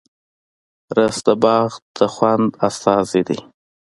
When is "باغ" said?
1.43-1.69